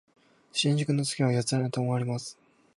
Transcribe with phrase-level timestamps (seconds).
[0.51, 2.35] 新宿の次は四谷に止まります。